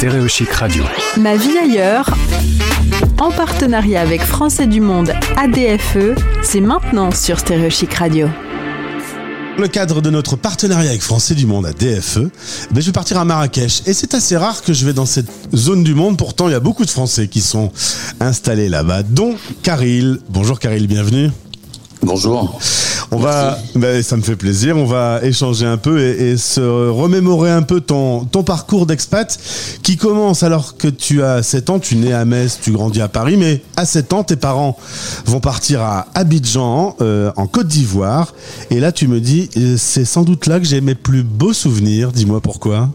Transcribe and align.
Stéréochic 0.00 0.50
Radio. 0.52 0.82
Ma 1.18 1.36
vie 1.36 1.58
ailleurs, 1.58 2.08
en 3.20 3.30
partenariat 3.30 4.00
avec 4.00 4.22
Français 4.22 4.66
du 4.66 4.80
Monde 4.80 5.12
ADFE, 5.36 6.18
c'est 6.42 6.62
maintenant 6.62 7.10
sur 7.10 7.38
Stéréochic 7.38 7.92
Radio. 7.92 8.26
Dans 9.58 9.62
le 9.62 9.68
cadre 9.68 10.00
de 10.00 10.08
notre 10.08 10.36
partenariat 10.36 10.88
avec 10.88 11.02
Français 11.02 11.34
du 11.34 11.44
Monde 11.44 11.66
à 11.66 11.74
DFE, 11.74 12.30
ben 12.70 12.80
je 12.80 12.86
vais 12.86 12.92
partir 12.92 13.18
à 13.18 13.26
Marrakech. 13.26 13.82
Et 13.84 13.92
c'est 13.92 14.14
assez 14.14 14.38
rare 14.38 14.62
que 14.62 14.72
je 14.72 14.86
vais 14.86 14.94
dans 14.94 15.04
cette 15.04 15.28
zone 15.54 15.84
du 15.84 15.94
monde. 15.94 16.16
Pourtant, 16.16 16.48
il 16.48 16.52
y 16.52 16.54
a 16.54 16.60
beaucoup 16.60 16.86
de 16.86 16.90
Français 16.90 17.28
qui 17.28 17.42
sont 17.42 17.70
installés 18.20 18.70
là-bas, 18.70 19.02
dont 19.02 19.34
Caril. 19.62 20.18
Bonjour 20.30 20.58
Caril, 20.58 20.86
bienvenue. 20.86 21.30
Bonjour. 22.00 22.58
On 23.12 23.18
va, 23.18 23.58
ben, 23.74 24.02
ça 24.02 24.16
me 24.16 24.22
fait 24.22 24.36
plaisir. 24.36 24.76
On 24.76 24.84
va 24.84 25.20
échanger 25.22 25.66
un 25.66 25.76
peu 25.76 26.00
et, 26.00 26.36
se 26.36 26.60
remémorer 26.60 27.50
un 27.50 27.62
peu 27.62 27.80
ton, 27.80 28.24
ton 28.24 28.44
parcours 28.44 28.86
d'expat 28.86 29.38
qui 29.82 29.96
commence 29.96 30.42
alors 30.42 30.76
que 30.76 30.86
tu 30.86 31.22
as 31.22 31.42
7 31.42 31.70
ans. 31.70 31.78
Tu 31.80 31.96
nais 31.96 32.12
à 32.12 32.24
Metz, 32.24 32.58
tu 32.62 32.70
grandis 32.70 33.00
à 33.00 33.08
Paris, 33.08 33.36
mais 33.36 33.62
à 33.76 33.84
7 33.84 34.12
ans, 34.12 34.22
tes 34.22 34.36
parents 34.36 34.76
vont 35.26 35.40
partir 35.40 35.80
à 35.82 36.06
Abidjan, 36.14 36.96
euh, 37.00 37.32
en 37.36 37.46
Côte 37.46 37.66
d'Ivoire. 37.66 38.34
Et 38.70 38.78
là, 38.78 38.92
tu 38.92 39.08
me 39.08 39.20
dis, 39.20 39.50
euh, 39.56 39.74
c'est 39.76 40.04
sans 40.04 40.22
doute 40.22 40.46
là 40.46 40.60
que 40.60 40.66
j'ai 40.66 40.80
mes 40.80 40.94
plus 40.94 41.24
beaux 41.24 41.52
souvenirs. 41.52 42.12
Dis-moi 42.12 42.40
pourquoi. 42.40 42.90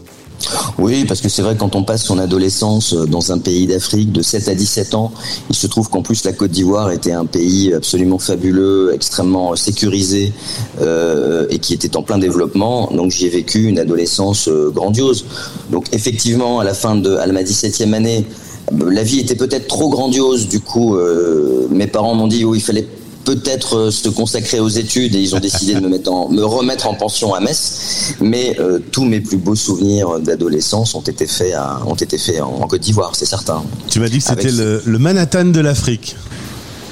Oui, 0.78 1.04
parce 1.06 1.20
que 1.20 1.28
c'est 1.28 1.42
vrai 1.42 1.56
quand 1.56 1.74
on 1.74 1.82
passe 1.82 2.04
son 2.04 2.18
adolescence 2.18 2.94
euh, 2.94 3.06
dans 3.06 3.32
un 3.32 3.38
pays 3.38 3.66
d'Afrique 3.66 4.12
de 4.12 4.22
7 4.22 4.48
à 4.48 4.54
17 4.54 4.94
ans, 4.94 5.12
il 5.50 5.56
se 5.56 5.66
trouve 5.66 5.88
qu'en 5.88 6.02
plus 6.02 6.24
la 6.24 6.32
Côte 6.32 6.50
d'Ivoire 6.50 6.90
était 6.90 7.12
un 7.12 7.26
pays 7.26 7.72
absolument 7.72 8.18
fabuleux, 8.18 8.92
extrêmement 8.94 9.56
sécurisé 9.56 10.32
euh, 10.80 11.46
et 11.50 11.58
qui 11.58 11.74
était 11.74 11.96
en 11.96 12.02
plein 12.02 12.18
développement. 12.18 12.90
Donc 12.92 13.10
j'y 13.10 13.26
ai 13.26 13.30
vécu 13.30 13.64
une 13.64 13.78
adolescence 13.78 14.48
euh, 14.48 14.70
grandiose. 14.70 15.24
Donc 15.70 15.86
effectivement, 15.92 16.60
à 16.60 16.64
la 16.64 16.74
fin 16.74 16.96
de 16.96 17.16
à 17.16 17.26
ma 17.26 17.42
17e 17.42 17.92
année, 17.92 18.26
la 18.72 19.02
vie 19.02 19.20
était 19.20 19.34
peut-être 19.34 19.68
trop 19.68 19.88
grandiose. 19.88 20.48
Du 20.48 20.60
coup, 20.60 20.96
euh, 20.96 21.66
mes 21.70 21.86
parents 21.86 22.14
m'ont 22.14 22.26
dit 22.26 22.44
où 22.44 22.54
il 22.54 22.62
fallait 22.62 22.86
peut-être 23.26 23.76
euh, 23.76 23.90
se 23.90 24.08
consacrer 24.08 24.58
aux 24.60 24.68
études 24.70 25.14
et 25.14 25.20
ils 25.20 25.34
ont 25.34 25.40
décidé 25.40 25.74
de 25.74 25.80
me, 25.80 25.88
mettre 25.90 26.10
en, 26.10 26.30
me 26.30 26.42
remettre 26.42 26.86
en 26.86 26.94
pension 26.94 27.34
à 27.34 27.40
Metz. 27.40 28.14
Mais 28.20 28.56
euh, 28.58 28.78
tous 28.90 29.04
mes 29.04 29.20
plus 29.20 29.36
beaux 29.36 29.54
souvenirs 29.56 30.18
d'adolescence 30.20 30.94
ont 30.94 31.02
été 31.02 31.26
faits, 31.26 31.52
à, 31.52 31.80
ont 31.86 31.94
été 31.96 32.16
faits 32.16 32.40
en, 32.40 32.62
en 32.62 32.66
Côte 32.68 32.80
d'Ivoire, 32.80 33.14
c'est 33.14 33.26
certain. 33.26 33.62
Tu 33.90 34.00
m'as 34.00 34.08
dit 34.08 34.18
que 34.18 34.24
c'était 34.24 34.46
Avec- 34.46 34.52
le, 34.52 34.82
le 34.86 34.98
Manhattan 34.98 35.44
de 35.46 35.60
l'Afrique. 35.60 36.16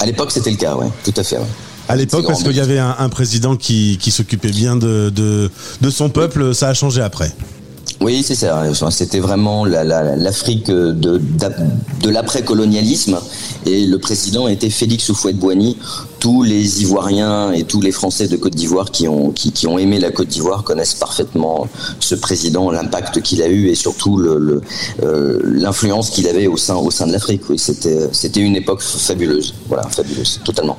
À 0.00 0.06
l'époque, 0.06 0.32
c'était 0.32 0.50
le 0.50 0.56
cas, 0.56 0.74
ouais, 0.76 0.88
tout 1.04 1.14
à 1.16 1.22
fait. 1.22 1.38
ouais. 1.38 1.44
À 1.88 1.96
l'époque, 1.96 2.26
parce 2.26 2.42
qu'il 2.42 2.56
y 2.56 2.60
avait 2.60 2.78
un, 2.78 2.96
un 2.98 3.08
président 3.10 3.56
qui, 3.56 3.98
qui 4.00 4.10
s'occupait 4.10 4.50
bien 4.50 4.74
de, 4.74 5.10
de, 5.14 5.50
de 5.80 5.90
son 5.90 6.08
peuple, 6.08 6.54
ça 6.54 6.68
a 6.68 6.74
changé 6.74 7.00
après. 7.02 7.30
Oui, 8.00 8.22
c'est 8.22 8.34
ça. 8.34 8.64
C'était 8.90 9.20
vraiment 9.20 9.64
la- 9.64 9.84
la- 9.84 10.16
l'Afrique 10.16 10.66
de, 10.66 11.18
d'ap- 11.18 11.60
de 12.02 12.10
l'après-colonialisme. 12.10 13.18
Et 13.66 13.86
le 13.86 13.98
président 13.98 14.46
était 14.48 14.68
Félix 14.68 15.08
Houphouët-Boigny. 15.10 15.76
Tous 16.18 16.42
les 16.42 16.82
Ivoiriens 16.82 17.52
et 17.52 17.64
tous 17.64 17.80
les 17.80 17.92
Français 17.92 18.28
de 18.28 18.36
Côte 18.36 18.54
d'Ivoire 18.54 18.90
qui 18.90 19.08
ont, 19.08 19.30
qui, 19.30 19.66
ont 19.66 19.78
aimé 19.78 19.98
la 20.00 20.10
Côte 20.10 20.28
d'Ivoire 20.28 20.64
connaissent 20.64 20.94
parfaitement 20.94 21.66
ce 22.00 22.14
président, 22.14 22.70
l'impact 22.70 23.20
qu'il 23.22 23.42
a 23.42 23.48
eu 23.48 23.68
et 23.68 23.74
surtout 23.74 24.18
euh, 24.20 24.60
l'influence 25.44 26.10
qu'il 26.10 26.26
avait 26.28 26.46
au 26.46 26.56
sein, 26.56 26.76
au 26.76 26.90
sein 26.90 27.06
de 27.06 27.12
l'Afrique. 27.12 27.42
Oui, 27.48 27.58
c'était 27.58 28.40
une 28.40 28.56
époque 28.56 28.82
fabuleuse. 28.82 29.54
Voilà, 29.68 29.84
fabuleuse, 29.88 30.40
totalement. 30.44 30.78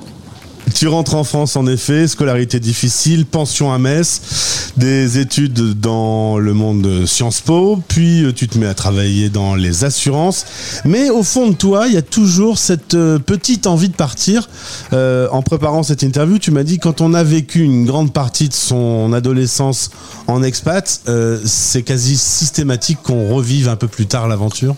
Tu 0.75 0.89
rentres 0.89 1.15
en 1.15 1.23
France 1.23 1.55
en 1.55 1.67
effet, 1.67 2.05
scolarité 2.05 2.59
difficile, 2.59 3.25
pension 3.25 3.71
à 3.71 3.79
Metz, 3.79 4.73
des 4.75 5.19
études 5.19 5.79
dans 5.79 6.37
le 6.37 6.53
monde 6.53 6.81
de 6.81 7.05
Sciences 7.05 7.39
Po, 7.39 7.79
puis 7.87 8.25
euh, 8.25 8.33
tu 8.33 8.49
te 8.49 8.57
mets 8.57 8.65
à 8.65 8.73
travailler 8.73 9.29
dans 9.29 9.55
les 9.55 9.85
assurances. 9.85 10.45
Mais 10.83 11.09
au 11.09 11.23
fond 11.23 11.47
de 11.47 11.55
toi, 11.55 11.87
il 11.87 11.93
y 11.93 11.97
a 11.97 12.01
toujours 12.01 12.57
cette 12.57 12.93
euh, 12.93 13.19
petite 13.19 13.67
envie 13.67 13.87
de 13.87 13.95
partir. 13.95 14.49
Euh, 14.91 15.29
en 15.31 15.41
préparant 15.41 15.81
cette 15.81 16.03
interview, 16.03 16.39
tu 16.39 16.51
m'as 16.51 16.63
dit 16.63 16.77
quand 16.77 16.99
on 16.99 17.13
a 17.13 17.23
vécu 17.23 17.61
une 17.61 17.85
grande 17.85 18.11
partie 18.11 18.49
de 18.49 18.53
son 18.53 19.13
adolescence 19.13 19.91
en 20.27 20.43
expat, 20.43 21.01
c'est 21.45 21.83
quasi 21.83 22.17
systématique 22.17 22.97
qu'on 23.01 23.33
revive 23.33 23.69
un 23.69 23.77
peu 23.77 23.87
plus 23.87 24.07
tard 24.07 24.27
l'aventure. 24.27 24.75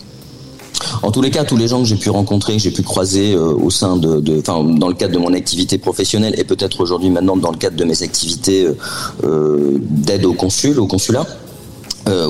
En 1.02 1.10
tous 1.10 1.22
les 1.22 1.30
cas, 1.30 1.44
tous 1.44 1.56
les 1.56 1.68
gens 1.68 1.80
que 1.80 1.86
j'ai 1.86 1.96
pu 1.96 2.10
rencontrer, 2.10 2.54
que 2.54 2.62
j'ai 2.62 2.70
pu 2.70 2.82
croiser 2.82 3.34
euh, 3.34 3.54
au 3.54 3.70
sein 3.70 3.96
de, 3.96 4.20
dans 4.20 4.88
le 4.88 4.94
cadre 4.94 5.14
de 5.14 5.18
mon 5.18 5.32
activité 5.32 5.78
professionnelle 5.78 6.34
et 6.38 6.44
peut-être 6.44 6.80
aujourd'hui 6.80 7.10
maintenant 7.10 7.36
dans 7.36 7.50
le 7.50 7.56
cadre 7.56 7.76
de 7.76 7.84
mes 7.84 8.02
activités 8.02 8.64
euh, 8.64 8.74
euh, 9.24 9.78
d'aide 9.80 10.24
au 10.24 10.34
consul, 10.34 10.78
au 10.78 10.86
consulat. 10.86 11.26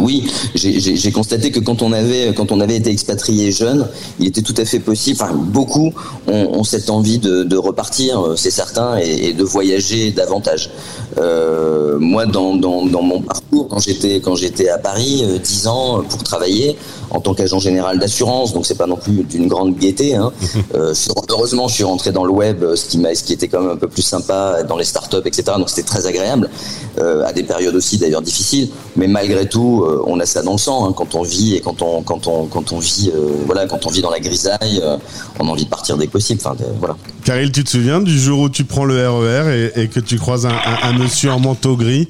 Oui, 0.01 0.27
j'ai- 0.57 1.13
constaté 1.13 1.53
que 1.53 1.61
quand 1.61 1.83
on 1.83 1.93
avait 1.93 2.35
quand 2.35 2.51
on 2.51 2.61
avait 2.61 2.75
été 2.75 2.91
expatrié 2.91 3.53
jeune, 3.53 3.87
il 4.19 4.27
était 4.27 4.43
tout 4.43 4.55
à 4.57 4.65
fait 4.65 4.81
possible. 4.81 5.19
Enfin, 5.23 5.33
beaucoup 5.33 5.93
ont, 6.27 6.65
cette 6.65 6.91
envie 6.91 7.19
de, 7.21 7.57
repartir, 7.57 8.33
c'est 8.35 8.51
certain, 8.51 8.97
et, 8.97 9.33
de 9.35 9.45
voyager 9.45 10.11
davantage. 10.11 10.71
Moi, 11.17 12.27
dans, 12.27 12.57
dans, 12.57 12.87
dans 12.87 13.03
mon 13.03 13.23
quand 13.51 13.79
j'étais 13.79 14.21
quand 14.21 14.35
j'étais 14.35 14.69
à 14.69 14.79
Paris, 14.79 15.23
euh, 15.25 15.39
10 15.39 15.67
ans 15.69 16.03
pour 16.09 16.23
travailler 16.23 16.77
en 17.11 17.21
tant 17.21 17.33
qu'agent 17.35 17.59
général 17.59 17.99
d'assurance, 17.99 18.53
donc 18.53 18.67
c'est 18.67 18.75
pas 18.77 18.87
non 18.87 18.97
plus 18.97 19.25
d'une 19.25 19.49
grande 19.49 19.77
gaieté. 19.77 20.15
Hein. 20.15 20.33
Euh, 20.75 20.93
heureusement, 21.31 21.67
je 21.67 21.75
suis 21.75 21.85
rentré 21.85 22.13
dans 22.13 22.25
le 22.25 22.31
web, 22.31 22.63
euh, 22.63 22.77
ce 22.77 22.85
qui 22.87 22.99
m'a, 22.99 23.15
ce 23.15 23.23
qui 23.25 23.33
était 23.33 23.49
quand 23.49 23.61
même 23.63 23.71
un 23.71 23.77
peu 23.77 23.89
plus 23.89 24.03
sympa 24.03 24.63
dans 24.65 24.77
les 24.77 24.85
startups, 24.85 25.17
etc. 25.25 25.45
Donc 25.57 25.71
c'était 25.71 25.83
très 25.89 26.07
agréable 26.07 26.51
euh, 26.99 27.25
à 27.25 27.33
des 27.33 27.43
périodes 27.43 27.75
aussi 27.75 27.97
d'ailleurs 27.97 28.21
difficiles. 28.23 28.69
Mais 28.97 29.07
malgré 29.09 29.49
tout, 29.49 29.83
euh, 29.85 30.03
on 30.07 30.21
a 30.21 30.27
ça 30.27 30.43
dans 30.43 30.53
le 30.53 30.59
sang 30.59 30.87
hein, 30.87 30.93
quand 30.95 31.15
on 31.15 31.23
vit 31.23 31.55
et 31.57 31.61
quand 31.61 31.81
on 31.83 32.03
quand 32.03 32.27
on 32.27 32.47
quand 32.47 32.73
on 32.73 32.79
vit 32.79 33.11
euh, 33.15 33.29
voilà 33.47 33.67
quand 33.67 33.87
on 33.87 33.91
vit 33.91 34.03
dans 34.03 34.11
la 34.11 34.21
grisaille, 34.21 34.81
euh, 34.83 34.99
on 35.41 35.49
a 35.49 35.51
envie 35.51 35.65
de 35.65 35.71
partir 35.71 35.97
dès 35.97 36.07
que 36.07 36.13
possible. 36.13 36.41
Enfin 36.45 36.55
de- 36.55 36.65
voilà. 36.79 36.97
Caril, 37.29 37.53
tu 37.53 37.63
te 37.63 37.69
souviens 37.69 38.01
du 38.01 38.19
jour 38.19 38.41
où 38.41 38.49
tu 38.49 38.65
prends 38.65 38.87
le 38.87 39.07
RER 39.07 39.71
et, 39.77 39.83
et 39.83 39.89
que 39.89 40.01
tu 40.01 40.17
croises 40.17 40.47
un 40.47 40.93
monsieur 40.95 41.31
en 41.31 41.39
manteau 41.39 41.77
gris? 41.77 42.09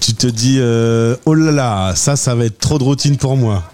Tu 0.00 0.12
te 0.12 0.26
dis, 0.26 0.58
euh, 0.60 1.16
oh 1.24 1.32
là 1.32 1.50
là, 1.50 1.94
ça, 1.96 2.14
ça 2.14 2.34
va 2.34 2.44
être 2.44 2.58
trop 2.58 2.78
de 2.78 2.84
routine 2.84 3.16
pour 3.16 3.38
moi. 3.38 3.64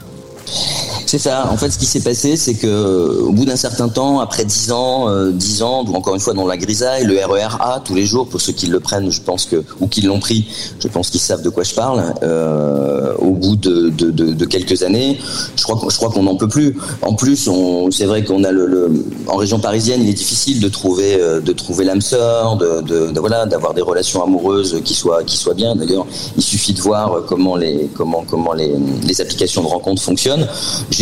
C'est 1.17 1.31
ça. 1.31 1.49
En 1.51 1.57
fait, 1.57 1.71
ce 1.71 1.79
qui 1.79 1.87
s'est 1.87 2.03
passé, 2.03 2.37
c'est 2.37 2.53
que 2.53 3.23
au 3.23 3.33
bout 3.33 3.47
d'un 3.47 3.57
certain 3.57 3.89
temps, 3.89 4.21
après 4.21 4.45
10 4.45 4.71
ans, 4.73 5.09
euh, 5.09 5.33
10 5.33 5.63
ans, 5.63 5.83
donc 5.83 5.97
encore 5.97 6.15
une 6.15 6.21
fois 6.21 6.35
dans 6.35 6.47
la 6.47 6.59
grisaille, 6.59 7.07
le 7.07 7.17
RER 7.25 7.57
A 7.59 7.81
tous 7.83 7.95
les 7.95 8.05
jours, 8.05 8.29
pour 8.29 8.39
ceux 8.39 8.53
qui 8.53 8.67
le 8.67 8.81
prennent, 8.81 9.11
je 9.11 9.23
pense 9.23 9.47
que 9.47 9.65
ou 9.81 9.87
qui 9.87 10.03
l'ont 10.03 10.21
pris, 10.21 10.47
je 10.79 10.89
pense 10.89 11.09
qu'ils 11.09 11.23
savent 11.23 11.41
de 11.41 11.49
quoi 11.49 11.65
je 11.65 11.75
parle. 11.75 12.03
Euh, 12.23 13.15
au 13.19 13.31
bout 13.31 13.57
de, 13.57 14.45
quelques 14.45 14.83
années, 14.83 15.19
je 15.57 15.63
crois 15.63 15.81
je 15.89 15.97
crois 15.97 16.11
qu'on 16.11 16.25
n'en 16.25 16.37
peut 16.37 16.49
plus. 16.49 16.77
En 17.01 17.15
plus, 17.15 17.49
c'est 17.93 18.05
vrai 18.05 18.23
qu'on 18.23 18.45
a 18.45 18.53
le, 18.53 18.91
en 19.27 19.37
région 19.37 19.59
parisienne, 19.59 20.03
il 20.03 20.11
est 20.11 20.13
difficile 20.13 20.61
de 20.61 20.69
trouver 20.69 21.19
euh, 21.19 21.41
de 21.41 21.53
trouver 21.55 21.87
l'âme 21.87 22.03
sœur, 22.03 22.57
de, 22.57 23.19
voilà, 23.19 23.47
d'avoir 23.47 23.73
des 23.73 23.81
relations 23.81 24.23
amoureuses 24.23 24.83
qui 24.85 24.93
soient 24.93 25.25
qui 25.25 25.39
soient 25.39 25.55
bien. 25.55 25.77
D'ailleurs, 25.77 26.07
il 26.37 26.43
suffit 26.43 26.75
de 26.75 26.81
voir 26.83 27.23
comment 27.27 27.57
les 27.57 27.89
comment 27.95 28.23
comment 28.29 28.53
les, 28.53 28.71
applications 29.19 29.63
de 29.63 29.69
rencontres 29.69 30.03
fonctionnent. 30.03 30.47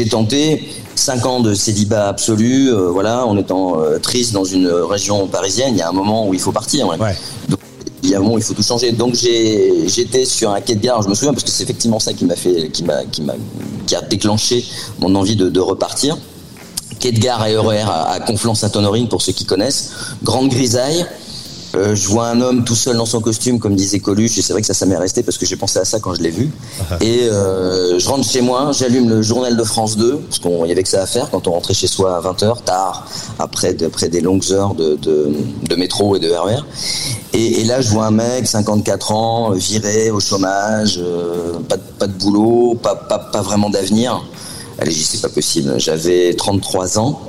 Tenté 0.09 0.69
cinq 0.95 1.27
ans 1.27 1.41
de 1.41 1.55
célibat 1.55 2.09
absolu, 2.09 2.69
euh, 2.71 2.91
voilà, 2.91 3.27
en 3.27 3.37
étant 3.37 3.81
euh, 3.81 3.99
triste 3.99 4.33
dans 4.33 4.45
une 4.45 4.69
région 4.69 5.27
parisienne. 5.27 5.71
Il 5.73 5.79
y 5.79 5.83
a 5.83 5.89
un 5.89 5.93
moment 5.93 6.29
où 6.29 6.35
il 6.35 6.41
faut 6.41 6.53
partir. 6.53 6.87
ouais. 6.89 6.99
Ouais. 6.99 7.17
Donc, 7.49 7.59
il 8.03 8.11
y 8.11 8.15
a 8.15 8.19
un 8.19 8.21
moment 8.21 8.35
où 8.35 8.39
il 8.39 8.45
faut 8.45 8.53
tout 8.53 8.63
changer. 8.63 8.93
Donc 8.93 9.15
j'ai 9.15 9.89
j'étais 9.89 10.27
sur 10.27 10.51
un 10.51 10.61
quai 10.61 10.75
de 10.75 10.81
gare. 10.81 11.01
Je 11.03 11.09
me 11.09 11.15
souviens 11.15 11.33
parce 11.33 11.43
que 11.45 11.51
c'est 11.51 11.63
effectivement 11.63 11.99
ça 11.99 12.13
qui 12.13 12.27
m'a 12.27 12.37
fait, 12.37 12.69
qui 12.71 12.85
m'a, 12.85 13.03
qui 13.05 13.23
m'a, 13.23 13.33
qui 13.87 13.95
a 13.97 14.03
déclenché 14.03 14.63
mon 15.01 15.15
envie 15.15 15.37
de, 15.37 15.49
de 15.49 15.61
repartir. 15.61 16.19
Quai 17.01 17.13
de 17.13 17.19
gare 17.19 17.47
et 17.47 17.57
RER 17.57 17.81
à, 17.89 18.11
à 18.13 18.21
Conflans-Sainte-Honorine 18.21 19.09
pour 19.09 19.23
ceux 19.23 19.33
qui 19.33 19.47
connaissent. 19.47 19.93
Grande 20.23 20.51
grisaille. 20.51 21.07
Euh, 21.75 21.95
je 21.95 22.09
vois 22.09 22.29
un 22.29 22.41
homme 22.41 22.65
tout 22.65 22.75
seul 22.77 22.97
dans 22.97 23.07
son 23.07 23.21
costume, 23.21 23.59
comme 23.59 23.75
disait 23.75 23.99
Coluche, 23.99 24.39
et 24.39 24.43
c'est 24.43 24.53
vrai 24.53 24.63
que 24.63 24.67
ça, 24.67 24.75
ça 24.75 24.87
m'est 24.87 24.97
resté 24.97 25.23
parce 25.23 25.39
que 25.39 25.47
j'ai 25.47 25.57
pensé 25.57 25.79
à 25.79 25.85
ça 25.85 25.99
quand 26.01 26.15
je 26.15 26.23
l'ai 26.23 26.31
vu. 26.31 26.51
Et 27.01 27.25
euh, 27.25 27.99
je 27.99 28.09
rentre 28.09 28.29
chez 28.29 28.41
moi, 28.41 28.71
j'allume 28.73 29.09
le 29.09 29.23
journal 29.23 29.57
de 29.57 29.65
France 29.65 29.97
2, 29.97 30.19
parce 30.19 30.39
qu'il 30.39 30.67
y 30.67 30.73
avait 30.73 30.83
que 30.83 30.89
ça 30.89 31.03
à 31.03 31.07
faire 31.07 31.31
quand 31.31 31.49
on 31.49 31.53
rentrait 31.53 31.75
chez 31.75 31.87
soi 31.87 32.17
à 32.17 32.21
20h, 32.21 32.63
tard, 32.65 33.07
après, 33.39 33.77
après 33.85 34.09
des 34.09 34.21
longues 34.21 34.53
heures 34.53 34.75
de, 34.75 34.97
de, 34.97 35.33
de 35.69 35.77
métro 35.77 36.17
et 36.17 36.21
de 36.21 36.31
RER. 36.31 36.61
Et, 37.33 37.61
et 37.61 37.65
là, 37.65 37.81
je 37.81 37.89
vois 37.91 38.07
un 38.07 38.13
mec, 38.13 38.47
54 38.47 39.13
ans, 39.13 39.51
viré, 39.51 40.11
au 40.11 40.21
chômage, 40.21 40.99
euh, 40.99 41.55
pas, 41.69 41.77
de, 41.77 41.83
pas 41.99 42.07
de 42.07 42.13
boulot, 42.13 42.79
pas, 42.81 42.95
pas, 42.95 43.19
pas 43.19 43.43
vraiment 43.43 43.71
d'avenir. 43.71 44.23
Allez, 44.79 44.91
j'y 44.91 45.05
c'est 45.05 45.21
pas 45.21 45.29
possible. 45.29 45.75
J'avais 45.79 46.35
33 46.35 46.99
ans. 46.99 47.21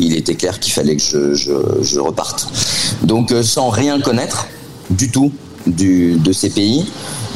Il 0.00 0.16
était 0.16 0.34
clair 0.34 0.58
qu'il 0.58 0.72
fallait 0.72 0.96
que 0.96 1.34
je, 1.34 1.98
reparte. 2.00 2.48
Donc, 3.02 3.32
euh, 3.32 3.42
sans 3.42 3.68
rien 3.68 4.00
connaître 4.00 4.46
du 4.88 5.10
tout 5.10 5.32
de 5.66 6.32
ces 6.32 6.48
pays, 6.48 6.86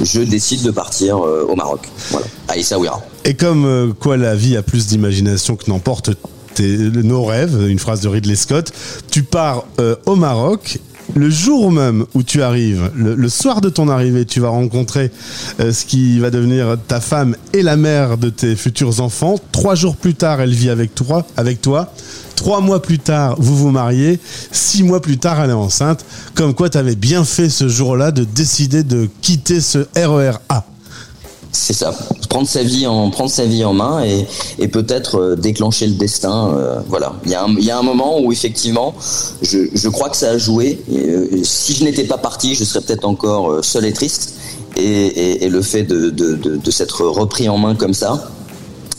je 0.02 0.20
décide 0.20 0.62
de 0.62 0.70
partir 0.70 1.19
euh, 1.19 1.46
au 1.46 1.56
Maroc. 1.56 1.88
Voilà, 2.11 2.26
à 2.49 2.56
Essaouira. 2.56 3.02
Et 3.25 3.34
comme 3.34 3.66
euh, 3.66 3.93
quoi 3.93 4.16
la 4.16 4.34
vie 4.34 4.56
a 4.56 4.62
plus 4.62 4.87
d'imagination 4.87 5.56
que 5.56 5.70
n'emporte 5.70 6.11
nos 6.58 7.25
rêves, 7.25 7.69
une 7.69 7.78
phrase 7.81 8.00
de 8.00 8.08
Ridley 8.08 8.37
Scott, 8.37 8.72
tu 9.10 9.25
pars 9.25 9.64
au 10.06 10.14
Maroc 10.14 10.78
le 11.15 11.31
jour 11.31 11.71
même 11.71 12.06
où 12.15 12.23
tu 12.23 12.43
arrives, 12.43 12.91
le, 12.95 13.29
soir 13.29 13.61
de 13.61 13.69
ton 13.69 13.89
arrivée, 13.89 14.25
tu 14.25 14.41
vas 14.41 14.49
rencontrer 14.49 15.11
euh, 15.61 15.73
ce 15.73 15.85
qui 15.85 16.19
va 16.19 16.31
devenir 16.31 16.77
ta 16.89 17.01
femme 17.01 17.37
et 17.53 17.62
la 17.62 17.77
mère 17.77 18.17
de 18.17 18.31
tes 18.31 18.56
futurs 18.56 19.01
enfants. 19.01 19.37
Trois 19.53 19.75
jours 19.75 19.97
plus 19.97 20.15
tard, 20.15 20.41
elle 20.41 20.53
vit 20.53 20.71
avec 20.71 20.95
toi. 20.95 21.25
Trois 22.37 22.61
mois 22.61 22.83
plus 22.83 22.99
tard, 22.99 23.37
vous 23.39 23.56
vous 23.56 23.71
mariez. 23.71 24.19
Six 24.51 24.83
mois 24.83 25.01
plus 25.01 25.19
tard, 25.19 25.41
elle 25.41 25.51
est 25.51 25.55
enceinte. 25.55 26.05
Comme 26.35 26.55
quoi, 26.55 26.69
tu 26.69 26.79
avais 26.79 26.97
bien 26.97 27.25
fait 27.25 27.49
ce 27.49 27.69
jour-là 27.69 28.11
de 28.11 28.25
décider 28.25 28.83
de 28.83 29.09
quitter 29.21 29.61
ce 29.61 29.87
RER 29.97 30.39
A. 30.49 30.65
C'est 31.55 31.73
ça, 31.73 31.95
prendre 32.29 32.49
sa 32.49 32.65
vie 32.65 32.85
en 33.65 33.73
main 33.73 34.05
et, 34.59 34.69
peut-être 34.69 35.21
euh, 35.21 35.37
déclencher 35.37 35.87
le 35.87 35.95
destin. 35.95 36.53
Euh, 36.53 36.81
voilà, 36.89 37.15
il 37.25 37.31
y, 37.31 37.71
a 37.71 37.79
un, 37.79 37.83
moment 37.83 38.21
où 38.21 38.33
effectivement, 38.33 38.93
je, 39.41 39.89
crois 39.89 40.09
que 40.09 40.17
ça 40.17 40.31
a 40.31 40.39
joué. 40.39 40.83
Euh, 40.93 41.29
si 41.45 41.75
je 41.75 41.85
n'étais 41.85 42.05
pas 42.05 42.19
parti, 42.19 42.56
je 42.56 42.65
serais 42.65 42.81
peut-être 42.81 43.05
encore 43.05 43.65
seul 43.65 43.85
et 43.85 43.93
triste. 43.93 44.35
Et, 44.77 45.49
le 45.49 45.62
fait 45.62 45.85
de 45.85 46.71
s'être 46.73 47.05
repris 47.05 47.49
en 47.49 47.56
main 47.56 47.77
comme 47.77 47.95
ça, 47.95 48.31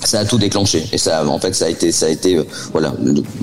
ça 0.06 0.20
a 0.20 0.26
tout 0.26 0.38
déclenché. 0.38 0.88
Et 0.92 0.98
ça 0.98 1.26
en 1.28 1.40
fait 1.40 1.54
ça 1.54 1.66
a 1.66 1.70
été 1.70 1.92
ça 1.92 2.08
a 2.08 2.10
été 2.10 2.38
euh, 2.38 2.46
voilà. 2.72 2.94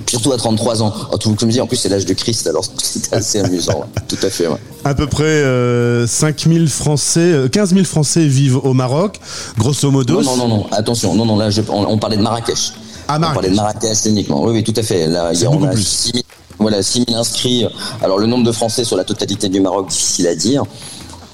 Surtout 0.08 0.32
à 0.32 0.36
33 0.36 0.82
ans. 0.82 0.92
Oh, 1.12 1.18
tout 1.18 1.34
comme 1.34 1.48
je 1.48 1.54
dis 1.54 1.60
en 1.60 1.66
plus 1.66 1.76
c'est 1.76 1.88
l'âge 1.88 2.06
de 2.06 2.14
Christ 2.14 2.46
alors 2.46 2.64
c'était 2.82 3.14
assez 3.16 3.40
amusant 3.40 3.84
tout 4.08 4.18
à 4.22 4.30
fait 4.30 4.46
ouais. 4.46 4.58
à 4.84 4.94
peu 4.94 5.06
près 5.06 5.24
euh, 5.24 6.06
5000 6.06 6.68
français 6.68 7.48
15 7.50 7.72
euh, 7.72 7.74
000 7.76 7.84
français 7.86 8.24
vivent 8.24 8.58
au 8.64 8.74
Maroc 8.74 9.18
grosso 9.58 9.90
modo. 9.90 10.22
Non 10.22 10.36
non 10.36 10.36
non, 10.36 10.48
non. 10.48 10.66
attention. 10.70 11.14
Non 11.14 11.24
non 11.24 11.36
là 11.36 11.48
on, 11.68 11.98
parlait 11.98 12.16
de 12.16 12.22
Marrakech. 12.22 12.72
Ah, 13.08 13.18
Marrakech. 13.18 13.30
on 13.30 13.34
parlait 13.34 13.50
de 13.50 13.56
Marrakech. 13.56 14.06
Uniquement. 14.06 14.42
Oui 14.44 14.52
oui 14.52 14.64
tout 14.64 14.74
à 14.76 14.82
fait. 14.82 15.06
Là 15.06 15.30
il 15.32 15.40
y 15.40 15.44
a, 15.44 15.50
on 15.50 15.62
a 15.64 15.76
6 15.76 16.12
000 16.12 16.24
voilà 16.58 16.82
6 16.82 17.06
000 17.08 17.18
inscrits. 17.18 17.66
Alors 18.02 18.18
le 18.18 18.26
nombre 18.26 18.44
de 18.44 18.52
français 18.52 18.84
sur 18.84 18.96
la 18.96 19.04
totalité 19.04 19.48
du 19.48 19.60
Maroc 19.60 19.88
difficile 19.88 20.28
à 20.28 20.34
dire 20.34 20.64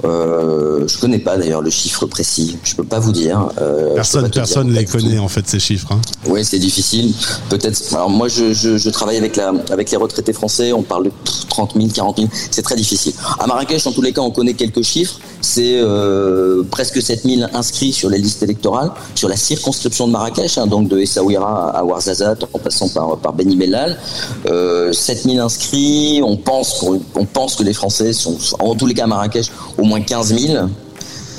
euh, 0.04 0.86
je 0.86 0.98
connais 0.98 1.18
pas 1.18 1.36
d'ailleurs 1.36 1.60
le 1.60 1.70
chiffre 1.70 2.06
précis. 2.06 2.56
Je 2.62 2.74
peux 2.74 2.84
pas 2.84 2.98
vous 2.98 3.12
dire. 3.12 3.48
Euh, 3.60 3.94
personne, 3.94 4.30
personne 4.30 4.72
les 4.72 4.84
connaît 4.84 5.18
en 5.18 5.28
fait 5.28 5.48
ces 5.48 5.58
chiffres. 5.58 5.92
Hein. 5.92 6.00
Oui, 6.26 6.44
c'est 6.44 6.58
difficile. 6.58 7.12
Peut-être. 7.48 7.94
Alors 7.94 8.10
moi, 8.10 8.28
je, 8.28 8.52
je, 8.52 8.76
je, 8.76 8.90
travaille 8.90 9.16
avec 9.16 9.36
la, 9.36 9.52
avec 9.70 9.90
les 9.90 9.96
retraités 9.96 10.32
français. 10.32 10.72
On 10.72 10.82
parle 10.82 11.04
de 11.04 11.12
30 11.48 11.74
000, 11.76 11.88
40 11.94 12.18
000. 12.18 12.28
C'est 12.50 12.62
très 12.62 12.76
difficile. 12.76 13.12
À 13.38 13.46
Marrakech, 13.46 13.86
en 13.86 13.92
tous 13.92 14.02
les 14.02 14.12
cas, 14.12 14.20
on 14.20 14.30
connaît 14.30 14.54
quelques 14.54 14.82
chiffres. 14.82 15.18
C'est 15.40 15.78
euh, 15.80 16.62
presque 16.70 17.00
7 17.00 17.22
000 17.24 17.42
inscrits 17.54 17.92
sur 17.92 18.10
les 18.10 18.18
listes 18.18 18.42
électorales, 18.42 18.90
sur 19.14 19.28
la 19.28 19.36
circonscription 19.36 20.06
de 20.06 20.12
Marrakech, 20.12 20.58
hein, 20.58 20.66
donc 20.66 20.88
de 20.88 20.98
Essaouira 20.98 21.70
à 21.70 21.84
Ouarzazate, 21.84 22.44
en 22.52 22.58
passant 22.58 22.88
par, 22.88 23.16
par 23.18 23.32
Beni 23.32 23.56
Mellal. 23.56 23.98
Euh, 24.46 24.92
7 24.92 25.24
000 25.24 25.38
inscrits. 25.38 26.20
On 26.24 26.36
pense, 26.36 26.84
on 27.14 27.24
pense 27.24 27.56
que 27.56 27.62
les 27.62 27.72
Français 27.72 28.12
sont, 28.12 28.36
en 28.58 28.74
tous 28.74 28.86
les 28.86 28.94
cas 28.94 29.04
à 29.04 29.06
Marrakech, 29.06 29.46
au 29.76 29.84
moins 29.88 30.00
15 30.00 30.38
000. 30.38 30.68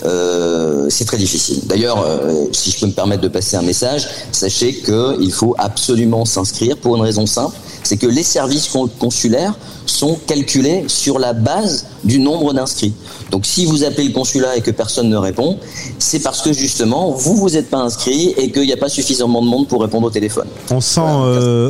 Euh, 0.05 0.87
c'est 0.89 1.05
très 1.05 1.17
difficile. 1.17 1.61
D'ailleurs, 1.65 2.03
euh, 2.05 2.45
si 2.51 2.71
je 2.71 2.79
peux 2.79 2.87
me 2.87 2.91
permettre 2.91 3.21
de 3.21 3.27
passer 3.27 3.57
un 3.57 3.61
message, 3.61 4.07
sachez 4.31 4.73
qu'il 4.73 5.31
faut 5.31 5.55
absolument 5.57 6.25
s'inscrire 6.25 6.77
pour 6.77 6.95
une 6.95 7.01
raison 7.01 7.25
simple, 7.25 7.55
c'est 7.83 7.97
que 7.97 8.07
les 8.07 8.23
services 8.23 8.69
consulaires 8.99 9.57
sont 9.85 10.17
calculés 10.27 10.85
sur 10.87 11.19
la 11.19 11.33
base 11.33 11.87
du 12.03 12.19
nombre 12.19 12.53
d'inscrits. 12.53 12.93
Donc 13.31 13.45
si 13.45 13.65
vous 13.65 13.83
appelez 13.83 14.07
le 14.07 14.13
consulat 14.13 14.57
et 14.57 14.61
que 14.61 14.71
personne 14.71 15.09
ne 15.09 15.17
répond, 15.17 15.57
c'est 15.97 16.19
parce 16.19 16.41
que 16.41 16.53
justement, 16.53 17.11
vous 17.11 17.35
vous 17.35 17.57
êtes 17.57 17.69
pas 17.69 17.79
inscrit 17.79 18.33
et 18.37 18.51
qu'il 18.51 18.63
n'y 18.63 18.73
a 18.73 18.77
pas 18.77 18.89
suffisamment 18.89 19.41
de 19.41 19.47
monde 19.47 19.67
pour 19.67 19.81
répondre 19.81 20.07
au 20.07 20.11
téléphone. 20.11 20.47
On 20.71 20.81
sent, 20.81 21.01
euh, 21.03 21.69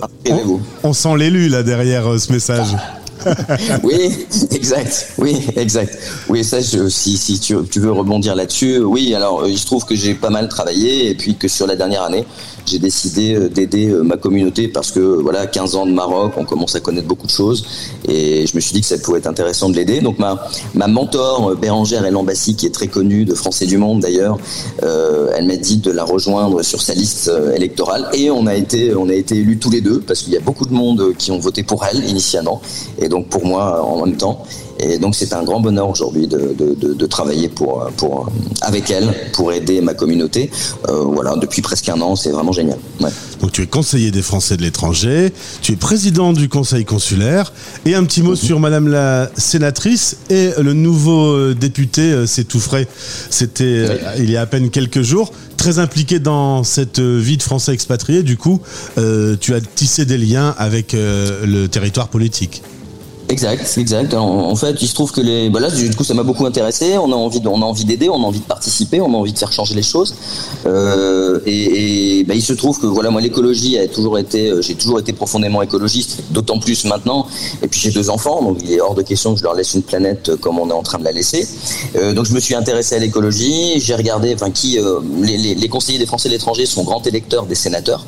on, 0.84 0.94
sent 0.94 1.18
l'élu 1.18 1.48
là 1.50 1.64
derrière 1.64 2.20
ce 2.20 2.32
message. 2.32 2.76
oui, 3.84 4.28
exact. 4.52 5.14
Oui, 5.18 5.46
exact. 5.56 5.98
Oui, 6.30 6.44
ça, 6.44 6.62
si, 6.62 7.18
si 7.18 7.40
tu, 7.40 7.56
tu 7.70 7.80
veux 7.80 7.92
rebondir 7.92 8.36
là-dessus, 8.36 8.80
oui. 8.80 9.14
Alors, 9.14 9.48
il 9.48 9.58
se 9.58 9.66
trouve 9.66 9.86
que 9.86 9.96
j'ai 9.96 10.14
pas 10.14 10.30
mal 10.30 10.48
travaillé 10.50 11.10
et 11.10 11.16
puis 11.16 11.36
que 11.36 11.48
sur 11.48 11.68
la 11.68 11.76
dernière 11.76 12.04
année, 12.04 12.26
j'ai 12.66 12.80
décidé 12.80 13.36
euh, 13.36 13.50
d'aider 13.50 13.90
euh, 13.90 14.04
ma 14.04 14.18
communauté 14.18 14.68
parce 14.68 14.92
que 14.92 15.00
voilà, 15.00 15.48
15 15.48 15.76
ans 15.76 15.86
de 15.86 15.92
Maroc, 15.92 16.34
on 16.38 16.46
commence 16.46 16.76
à 16.76 16.80
connaître 16.80 17.08
beaucoup 17.08 17.28
de 17.28 17.32
choses 17.32 17.66
et 18.08 18.46
je 18.46 18.56
me 18.56 18.60
suis 18.60 18.74
dit 18.74 18.82
que 18.82 18.88
ça 18.88 18.98
pouvait 18.98 19.20
être 19.20 19.28
intéressant 19.28 19.70
de 19.70 19.76
l'aider. 19.76 20.02
Donc 20.02 20.20
ma 20.20 20.48
ma 20.74 20.88
mentor 20.88 21.52
euh, 21.52 21.56
Bérangère 21.56 22.06
Elambassi, 22.06 22.56
qui 22.56 22.66
est 22.66 22.74
très 22.74 22.88
connue 22.88 23.26
de 23.26 23.36
Français 23.36 23.66
du 23.66 23.78
Monde 23.78 24.02
d'ailleurs, 24.02 24.38
elle 24.82 25.46
m'a 25.46 25.56
dit 25.56 25.78
de 25.78 25.92
la 25.92 26.04
rejoindre 26.04 26.62
sur 26.64 26.82
sa 26.82 26.94
liste 26.94 27.32
électorale 27.56 28.10
et 28.14 28.32
on 28.32 28.46
a 28.48 28.56
été 28.56 28.96
on 28.96 29.10
a 29.10 29.14
été 29.14 29.38
élus 29.38 29.58
tous 29.58 29.70
les 29.70 29.82
deux 29.82 30.00
parce 30.00 30.22
qu'il 30.22 30.34
y 30.34 30.38
a 30.38 30.42
beaucoup 30.42 30.66
de 30.66 30.74
monde 30.74 31.14
qui 31.18 31.32
ont 31.32 31.40
voté 31.40 31.64
pour 31.64 31.86
elle 31.86 32.04
initialement 32.10 32.62
et 33.00 33.10
donc 33.10 33.28
pour 33.28 33.46
moi 33.46 33.84
en 33.84 34.06
même 34.06 34.18
temps. 34.18 34.44
Et 34.80 34.98
donc 34.98 35.16
c'est 35.16 35.34
un 35.34 35.44
grand 35.44 35.60
bonheur 35.60 35.90
aujourd'hui 35.90 36.28
de, 36.28 36.56
de, 36.58 36.94
de, 36.94 37.06
travailler 37.06 37.50
pour, 37.50 37.90
pour, 37.98 38.32
avec 38.62 38.90
elle, 38.90 39.14
pour 39.34 39.52
aider 39.52 39.82
ma 39.82 39.94
communauté. 39.94 40.50
Euh, 40.88 41.04
voilà, 41.04 41.36
depuis 41.36 41.62
presque 41.62 41.90
un 41.90 42.00
an, 42.00 42.16
c'est 42.16 42.32
vraiment 42.32 42.54
génial. 42.54 42.78
Ouais. 43.02 43.10
Donc 43.42 43.52
tu 43.52 43.62
es 43.62 43.68
conseiller 43.68 44.12
des 44.12 44.22
Français 44.22 44.58
de 44.58 44.62
l'étranger, 44.62 45.34
tu 45.62 45.74
es 45.74 45.76
président 45.76 46.34
du 46.34 46.48
Conseil 46.48 46.86
consulaire, 46.86 47.52
et 47.86 47.96
un 47.96 48.04
petit 48.06 48.22
mot 48.22 48.32
mhm. 48.32 48.36
sur 48.38 48.60
Madame 48.60 48.88
la 48.88 49.30
sénatrice 49.38 50.18
et 50.30 50.52
le 50.60 50.74
nouveau 50.74 51.34
euh, 51.34 51.56
député, 51.60 52.02
euh, 52.02 52.26
c'est 52.26 52.46
tout 52.46 52.60
frais, 52.60 52.88
c'était 53.30 54.00
il 54.18 54.30
y 54.30 54.38
a 54.38 54.42
à 54.42 54.46
peine 54.46 54.70
quelques 54.70 55.02
jours 55.02 55.32
très 55.58 55.80
impliqué 55.80 56.20
dans 56.20 56.64
cette 56.64 57.02
vie 57.02 57.36
de 57.36 57.44
Français 57.44 57.74
expatriés. 57.74 58.24
Du 58.24 58.38
coup, 58.38 58.62
euh, 58.98 59.36
tu 59.38 59.54
as 59.54 59.60
tissé 59.60 60.06
des 60.06 60.18
liens 60.18 60.56
avec 60.58 60.94
le 60.94 61.68
territoire 61.68 62.08
politique. 62.08 62.62
Exact, 63.30 63.76
exact. 63.78 64.16
En, 64.16 64.56
fait, 64.56 64.82
il 64.82 64.88
se 64.88 64.96
trouve 64.96 65.12
que 65.12 65.22
les, 65.22 65.52
bah 65.52 65.60
là, 65.60 65.70
du 65.70 65.96
coup, 65.96 66.04
ça 66.04 66.16
m'a 66.16 66.24
beaucoup 66.24 66.48
intéressé. 66.48 66.98
On 66.98 67.12
a 67.12 67.16
envie, 67.16 67.40
d'aider, 67.86 68.10
on 68.10 68.16
a 68.16 68.26
envie 68.26 68.40
de 68.40 68.46
participer, 68.46 69.02
on 69.02 69.14
a 69.14 69.18
envie 69.18 69.34
de 69.34 69.38
faire 69.38 69.52
changer 69.52 69.76
les 69.76 69.84
choses. 69.84 70.16
Euh, 70.66 71.40
et, 71.46 72.24
bah, 72.28 72.34
il 72.34 72.42
se 72.42 72.54
trouve 72.54 72.80
que 72.80 72.88
voilà, 72.88 73.12
moi, 73.12 73.22
l'écologie 73.22 73.78
a 73.78 73.88
toujours 73.88 74.18
été, 74.18 74.50
euh, 74.50 74.64
j'ai 74.64 74.74
toujours 74.74 75.00
été 75.00 75.14
profondément 75.14 75.62
écologiste, 75.62 76.24
d'autant 76.32 76.58
plus 76.58 76.86
maintenant. 76.86 77.28
Et 77.62 77.68
puis 77.68 77.80
j'ai 77.80 77.92
deux 77.92 78.10
enfants, 78.10 78.42
donc 78.42 78.58
il 78.64 78.72
est 78.72 78.82
hors 78.82 78.96
de 78.96 79.04
question 79.04 79.34
que 79.34 79.40
je 79.40 79.44
leur 79.44 79.54
laisse 79.54 79.76
une 79.76 79.84
planète 79.84 80.36
comme 80.38 80.58
on 80.58 80.68
est 80.68 80.74
en 80.74 80.84
train 80.84 80.98
de 80.98 81.04
la 81.04 81.12
laisser. 81.12 81.48
Euh, 81.98 82.14
donc 82.14 82.26
je 82.26 82.34
me 82.34 82.40
suis 82.40 82.56
intéressé 82.56 82.96
à 82.96 83.00
l'écologie. 83.00 83.80
J'ai 83.80 83.94
regardé, 83.94 84.34
enfin, 84.34 84.50
qui, 84.50 84.80
euh, 84.80 85.02
les, 85.22 85.38
les, 85.38 85.54
les 85.54 85.70
conseillers 85.70 86.00
des 86.00 86.08
Français 86.08 86.30
de 86.30 86.34
l'étranger 86.34 86.66
sont 86.66 86.84
grands 86.84 87.04
électeurs 87.04 87.46
des 87.46 87.56
sénateurs. 87.56 88.08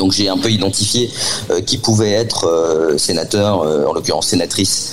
Donc 0.00 0.12
j'ai 0.12 0.30
un 0.30 0.38
peu 0.38 0.50
identifié 0.50 1.10
euh, 1.50 1.60
qui 1.60 1.76
pouvait 1.76 2.12
être 2.12 2.46
euh, 2.46 2.96
sénateur, 2.96 3.60
euh, 3.60 3.84
en 3.84 3.92
l'occurrence 3.92 4.28
sénatrice, 4.28 4.92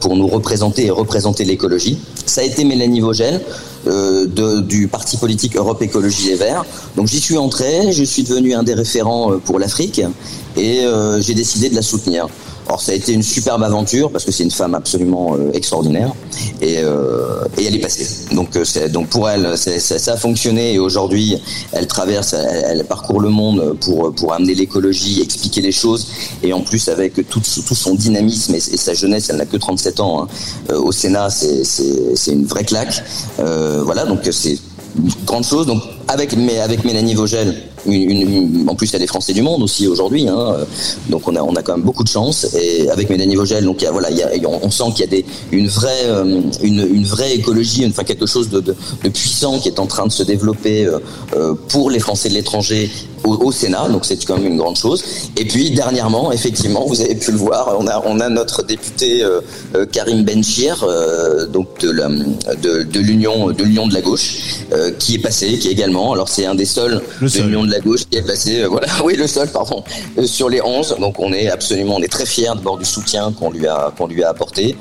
pour 0.00 0.16
nous 0.16 0.26
représenter 0.26 0.86
et 0.86 0.90
représenter 0.90 1.44
l'écologie. 1.44 1.98
Ça 2.24 2.40
a 2.40 2.44
été 2.44 2.64
Mélanie 2.64 3.00
Vogel. 3.00 3.42
Du 3.84 4.88
parti 4.88 5.16
politique 5.18 5.56
Europe 5.56 5.80
Écologie 5.82 6.28
Les 6.28 6.36
Verts. 6.36 6.64
Donc 6.96 7.08
j'y 7.08 7.20
suis 7.20 7.36
entré, 7.36 7.92
je 7.92 8.04
suis 8.04 8.22
devenu 8.22 8.54
un 8.54 8.62
des 8.62 8.74
référents 8.74 9.38
pour 9.44 9.58
l'Afrique 9.58 10.00
et 10.56 10.84
j'ai 11.20 11.34
décidé 11.34 11.68
de 11.68 11.74
la 11.74 11.82
soutenir. 11.82 12.28
Alors 12.70 12.80
ça 12.80 12.92
a 12.92 12.94
été 12.94 13.12
une 13.12 13.24
superbe 13.24 13.64
aventure 13.64 14.12
parce 14.12 14.24
que 14.24 14.30
c'est 14.30 14.44
une 14.44 14.52
femme 14.52 14.76
absolument 14.76 15.34
euh, 15.34 15.50
extraordinaire 15.54 16.14
et, 16.60 16.76
euh, 16.78 17.44
et, 17.58 17.64
elle 17.64 17.74
est 17.74 17.80
passée. 17.80 18.06
Donc, 18.32 18.54
euh, 18.54 18.64
pour 19.10 19.28
elle, 19.28 19.58
ça, 19.58 20.12
a 20.12 20.16
fonctionné 20.16 20.74
et 20.74 20.78
aujourd'hui 20.78 21.36
elle 21.72 21.88
traverse, 21.88 22.32
elle, 22.32 22.84
parcourt 22.84 23.18
le 23.18 23.28
monde 23.28 23.76
pour 23.80 24.32
amener 24.32 24.54
l'écologie, 24.54 25.20
expliquer 25.20 25.62
les 25.62 25.72
choses 25.72 26.06
et 26.44 26.52
en 26.52 26.60
plus 26.60 26.88
avec 26.88 27.28
tout, 27.28 27.42
son 27.42 27.96
dynamisme 27.96 28.54
et, 28.54 28.60
sa 28.60 28.94
jeunesse, 28.94 29.30
elle 29.30 29.38
n'a 29.38 29.46
que 29.46 29.56
37 29.56 29.98
ans 29.98 30.22
hein, 30.22 30.74
au 30.76 30.92
Sénat, 30.92 31.28
c'est 31.28 32.30
une 32.30 32.46
vraie 32.46 32.62
claque. 32.62 33.02
voilà, 33.36 34.04
donc 34.04 34.20
c'est 34.30 34.58
une 34.96 35.10
grande 35.26 35.44
chose. 35.44 35.66
Donc 35.66 35.82
avec, 36.06 36.34
avec 36.62 36.84
Mélanie 36.84 37.14
Vogel, 37.14 37.69
une, 37.86 38.68
en 38.68 38.74
plus, 38.74 38.88
il 38.88 38.92
y 38.94 38.96
a 38.96 38.98
des 38.98 39.06
Français 39.06 39.32
du 39.32 39.42
monde 39.42 39.62
aussi 39.62 39.86
aujourd'hui, 39.86 40.28
hein, 40.28 40.56
donc 41.08 41.26
on 41.26 41.36
a, 41.36 41.42
on 41.42 41.54
a 41.54 41.62
quand 41.62 41.76
même 41.76 41.84
beaucoup 41.84 42.04
de 42.04 42.08
chance. 42.08 42.46
Et 42.54 42.88
avec 42.90 43.10
Mélanie 43.10 43.36
Vogel, 43.36 43.64
donc 43.64 43.80
il 43.80 43.84
y 43.84 43.88
a, 43.88 43.92
voilà, 43.92 44.10
il 44.10 44.16
y 44.16 44.22
a, 44.22 44.48
on 44.48 44.70
sent 44.70 44.84
qu'il 44.94 45.00
y 45.00 45.08
a 45.08 45.10
des, 45.10 45.24
une 45.52 45.68
vraie, 45.68 46.04
euh, 46.06 46.40
une, 46.62 46.88
une 46.94 47.04
vraie 47.04 47.34
écologie, 47.34 47.84
enfin 47.86 48.04
quelque 48.04 48.26
chose 48.26 48.48
de, 48.50 48.60
de, 48.60 48.74
de, 49.04 49.08
puissant 49.08 49.58
qui 49.58 49.68
est 49.68 49.78
en 49.78 49.86
train 49.86 50.06
de 50.06 50.12
se 50.12 50.22
développer 50.22 50.86
euh, 50.86 50.98
euh 51.34 51.54
pour 51.68 51.90
les 51.90 52.00
Français 52.00 52.28
de 52.28 52.34
l'étranger 52.34 52.90
au, 53.24 53.52
Sénat, 53.52 53.88
donc 53.88 54.04
c'est 54.04 54.24
quand 54.24 54.36
même 54.36 54.46
une 54.52 54.56
grande 54.56 54.76
chose. 54.76 55.02
Et 55.36 55.44
puis 55.44 55.70
dernièrement, 55.70 56.32
effectivement, 56.32 56.86
vous 56.86 57.00
avez 57.00 57.14
pu 57.14 57.32
le 57.32 57.38
voir, 57.38 57.76
on 57.78 57.86
a, 57.86 58.02
on 58.06 58.20
a 58.20 58.28
notre 58.28 58.62
député 58.62 59.22
euh, 59.22 59.40
Karim 59.90 60.24
Benchir, 60.24 60.84
euh, 60.84 61.46
donc 61.46 61.80
de, 61.80 61.90
la, 61.90 62.08
de, 62.08 62.82
de 62.82 63.00
l'union 63.00 63.50
de 63.50 63.64
l'union 63.64 63.86
de 63.86 63.94
la 63.94 64.00
gauche, 64.00 64.64
euh, 64.72 64.90
qui 64.98 65.16
est 65.16 65.18
passé, 65.18 65.58
qui 65.58 65.68
est 65.68 65.72
également. 65.72 66.12
Alors 66.12 66.28
c'est 66.28 66.46
un 66.46 66.54
des 66.54 66.64
seuls 66.64 67.02
de 67.20 67.42
l'union 67.42 67.64
de 67.64 67.69
la 67.70 67.80
gauche 67.80 68.04
qui 68.10 68.18
est 68.18 68.26
passé, 68.26 68.64
voilà, 68.64 68.88
oui 69.04 69.16
le 69.16 69.26
seul, 69.26 69.48
pardon, 69.48 69.82
sur 70.24 70.48
les 70.48 70.60
11. 70.62 70.96
Donc 71.00 71.18
on 71.18 71.32
est 71.32 71.48
absolument, 71.48 71.96
on 71.96 72.02
est 72.02 72.12
très 72.12 72.26
fiers 72.26 72.52
de 72.54 72.60
bord 72.60 72.78
du 72.78 72.84
soutien 72.84 73.32
qu'on 73.32 73.50
lui 73.50 73.66
a 73.66 73.92
qu'on 73.96 74.06
lui 74.06 74.22
a 74.22 74.30
apporté, 74.30 74.76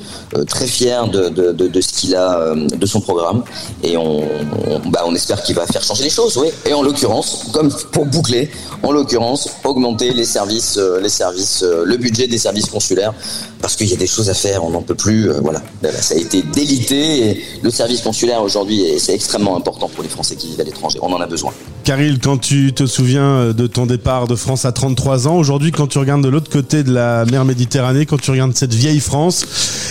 très 0.48 0.68
fiers 0.68 1.08
de, 1.12 1.30
de, 1.30 1.52
de, 1.52 1.68
de, 1.68 1.82
ce 1.82 1.90
qu'il 1.90 2.16
a, 2.16 2.54
de 2.56 2.86
son 2.86 3.02
programme, 3.02 3.44
et 3.84 3.98
on, 3.98 4.20
on, 4.20 4.80
bah, 4.90 5.04
on 5.06 5.16
espère 5.16 5.42
qu'il 5.44 5.56
va 5.56 5.66
faire 5.66 5.84
changer 5.84 6.04
les 6.04 6.10
choses, 6.10 6.38
oui. 6.38 6.50
Et 6.66 6.74
en 6.74 6.82
l'occurrence, 6.82 7.46
comme 7.54 7.72
pour 7.92 8.06
boucler 8.06 8.50
en 8.84 8.92
l'occurrence 8.92 9.50
augmenter 9.64 10.12
les 10.12 10.26
services, 10.26 10.78
euh, 10.78 11.00
les 11.02 11.10
services, 11.10 11.64
euh, 11.64 11.84
le 11.86 11.98
budget 11.98 12.28
des 12.28 12.38
services 12.38 12.68
consulaires 12.68 13.14
parce 13.62 13.76
qu'il 13.76 13.88
y 13.88 13.94
a 13.94 13.98
des 13.98 14.08
choses 14.08 14.30
à 14.30 14.34
faire, 14.34 14.64
on 14.64 14.70
n'en 14.70 14.82
peut 14.82 14.96
plus. 14.96 15.30
Euh, 15.30 15.40
voilà, 15.42 15.62
ça 16.00 16.16
a 16.16 16.18
été 16.18 16.42
délité. 16.42 17.30
Et 17.30 17.44
le 17.62 17.70
service 17.72 18.02
consulaire 18.02 18.42
aujourd'hui, 18.42 18.84
c'est 18.98 19.14
extrêmement 19.14 19.58
important 19.58 19.90
pour 19.90 20.04
les 20.04 20.10
Français 20.10 20.36
qui 20.36 20.48
vivent 20.48 20.62
à 20.62 20.64
l'étranger. 20.64 21.00
On 21.02 21.12
en 21.12 21.20
a 21.20 21.28
besoin. 21.28 21.52
Caril, 21.84 22.20
quand 22.20 22.38
tu 22.38 22.74
te 22.74 22.86
souviens 22.86 23.24
euh, 23.24 23.54
de 23.54 23.68
ton 23.68 23.86
départ 23.86 24.28
de 24.28 24.36
France 24.36 24.66
à 24.66 24.72
33 24.72 25.28
ans, 25.28 25.36
aujourd'hui, 25.36 25.72
quand 25.72 25.88
tu 25.88 25.98
regardes 25.98 26.24
de 26.24 26.30
l'autre 26.30 26.50
côté 26.50 26.84
de 26.84 26.94
la 26.94 27.26
mer 27.26 27.46
Méditerranée, 27.46 28.06
quand 28.06 28.22
tu 28.22 28.32
regardes 28.32 28.56
cette 28.56 28.74
vieille 28.74 29.00
France 29.00 29.46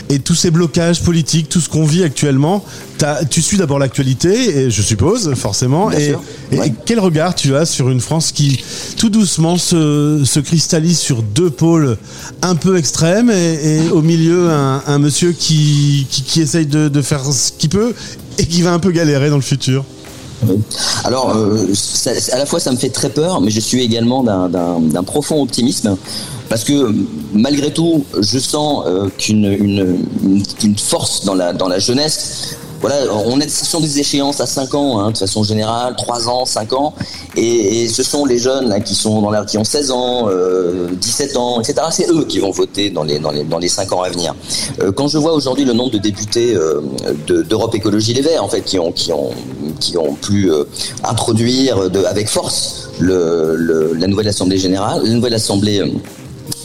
et 0.08 0.18
tous 0.18 0.34
ces 0.34 0.50
blocages 0.50 1.02
politiques, 1.02 1.48
tout 1.48 1.60
ce 1.60 1.68
qu'on 1.68 1.84
vit 1.84 2.04
actuellement, 2.04 2.64
tu 3.30 3.42
suis 3.42 3.56
d'abord 3.56 3.78
l'actualité, 3.78 4.70
je 4.70 4.82
suppose, 4.82 5.34
forcément. 5.34 5.90
et, 5.92 6.14
quel 6.84 7.00
regard 7.00 7.34
tu 7.34 7.54
as 7.54 7.66
sur 7.66 7.90
une 7.90 8.00
France 8.00 8.32
qui, 8.32 8.62
tout 8.96 9.10
doucement, 9.10 9.56
se, 9.56 10.38
cristallise 10.40 10.98
sur 10.98 11.22
deux 11.22 11.50
pôles 11.50 11.96
un 12.42 12.54
peu 12.54 12.76
extrêmes 12.76 13.30
et, 13.30 13.57
au 13.92 14.02
milieu 14.02 14.48
un, 14.50 14.98
monsieur 14.98 15.32
qui, 15.32 16.06
qui, 16.10 16.40
essaye 16.40 16.66
de, 16.66 17.02
faire 17.02 17.24
ce 17.24 17.52
qu'il 17.52 17.70
peut 17.70 17.94
et 18.38 18.46
qui 18.46 18.62
va 18.62 18.72
un 18.72 18.78
peu 18.78 18.90
galérer 18.90 19.30
dans 19.30 19.36
le 19.36 19.42
futur. 19.42 19.84
Alors, 21.04 21.36
euh, 21.36 21.66
à 22.32 22.38
la 22.38 22.46
fois, 22.46 22.60
ça 22.60 22.70
me 22.70 22.76
fait 22.76 22.90
très 22.90 23.10
peur, 23.10 23.40
mais 23.40 23.50
je 23.50 23.60
suis 23.60 23.82
également 23.82 24.22
d'un 24.22 25.02
profond 25.02 25.42
optimisme 25.42 25.96
parce 26.48 26.64
que 26.64 26.94
malgré 27.32 27.72
tout, 27.72 28.04
je 28.18 28.38
sens 28.38 28.84
euh, 28.86 29.08
qu'une 29.18 29.44
une, 29.44 30.78
force 30.78 31.24
dans 31.24 31.34
la, 31.34 31.52
dans 31.52 31.68
la 31.68 31.78
jeunesse 31.78 32.56
voilà, 32.80 32.97
on 33.26 33.40
est, 33.40 33.49
ce 33.49 33.64
sont 33.64 33.80
des 33.80 33.99
échéances 33.99 34.40
à 34.40 34.47
5 34.47 34.75
ans, 34.75 35.00
hein, 35.00 35.11
de 35.11 35.16
façon 35.16 35.42
générale, 35.42 35.94
3 35.97 36.28
ans, 36.28 36.44
5 36.44 36.73
ans, 36.73 36.94
et, 37.37 37.88
ce 37.88 38.02
sont 38.02 38.25
les 38.25 38.38
jeunes 38.38 38.82
qui 38.85 38.94
sont 38.94 39.23
dans 39.23 39.44
qui 39.44 39.58
ont 39.58 39.64
16 39.64 39.90
ans, 39.90 40.28
euh, 40.28 40.88
17 40.92 41.37
ans, 41.37 41.61
etc. 41.61 41.87
C'est 41.90 42.08
eux 42.11 42.25
qui 42.25 42.38
vont 42.38 42.50
voter 42.50 42.90
dans 42.90 43.04
les, 43.04 43.18
dans 43.18 43.30
les, 43.30 43.44
dans 43.44 43.58
les 43.58 43.68
5 43.68 43.92
ans 43.92 44.02
à 44.02 44.11
venir. 44.11 44.35
Euh, 44.80 44.92
quand 44.92 45.08
je 45.08 45.18
vois 45.18 45.32
aujourd'hui 45.32 45.64
le 45.64 45.73
nombre 45.73 45.90
de 45.90 45.99
députés 45.99 46.54
euh, 46.54 46.80
d'Europe 47.26 47.75
Écologie 47.75 48.14
Les 48.14 48.23
Verts, 48.23 48.44
en 48.44 48.49
fait, 48.49 48.62
qui 48.62 48.78
ont, 48.78 48.92
qui 48.92 49.12
ont, 49.12 49.30
qui 49.80 49.97
ont 49.97 50.14
pu 50.14 50.50
euh, 50.50 50.64
introduire 51.04 51.78
avec 52.08 52.28
force 52.28 52.90
la 53.00 54.06
nouvelle 54.06 54.28
Assemblée 54.28 54.58
générale, 54.58 55.02
la 55.04 55.11
nouvelle 55.11 55.35
Assemblée 55.35 55.80
euh, 55.80 55.88